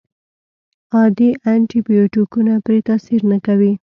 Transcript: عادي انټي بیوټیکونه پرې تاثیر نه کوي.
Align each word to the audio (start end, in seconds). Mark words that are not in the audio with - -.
عادي 0.95 1.29
انټي 1.51 1.79
بیوټیکونه 1.87 2.53
پرې 2.65 2.79
تاثیر 2.87 3.21
نه 3.31 3.37
کوي. 3.45 3.71